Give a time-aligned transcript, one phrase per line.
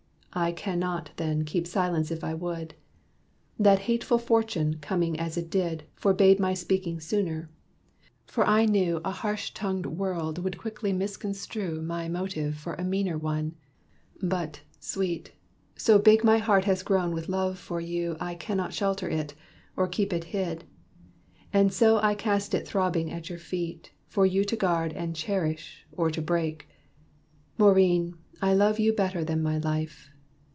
[0.33, 2.73] I can not, then, keep silence if I would.
[3.59, 7.49] That hateful fortune, coming as it did, Forbade my speaking sooner;
[8.27, 13.17] for I knew A harsh tongued world would quickly misconstrue My motive for a meaner
[13.17, 13.55] one.
[14.23, 15.33] But, sweet,
[15.75, 19.33] So big my heart has grown with love for you I can not shelter it,
[19.75, 20.63] or keep it hid.
[21.51, 25.85] And so I cast it throbbing at your feet, For you to guard and cherish,
[25.91, 26.69] or to break.
[27.57, 30.07] Maurine, I love you better than my life.